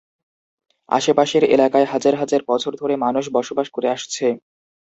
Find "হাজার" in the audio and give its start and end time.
1.93-2.15, 2.15-2.41